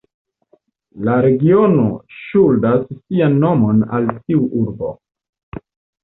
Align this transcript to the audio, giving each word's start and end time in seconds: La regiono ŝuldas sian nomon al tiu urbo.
La 1.07 1.17
regiono 1.25 1.83
ŝuldas 2.21 2.87
sian 3.01 3.35
nomon 3.43 3.83
al 3.99 4.07
tiu 4.23 4.41
urbo. 4.61 4.89